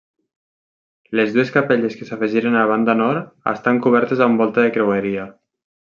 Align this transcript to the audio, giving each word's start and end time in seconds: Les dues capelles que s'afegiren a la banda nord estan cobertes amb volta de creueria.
Les 1.19 1.35
dues 1.35 1.51
capelles 1.57 1.97
que 1.99 2.07
s'afegiren 2.09 2.57
a 2.57 2.63
la 2.65 2.73
banda 2.73 2.97
nord 3.03 3.55
estan 3.55 3.83
cobertes 3.87 4.29
amb 4.31 4.45
volta 4.45 4.69
de 4.69 4.77
creueria. 4.81 5.33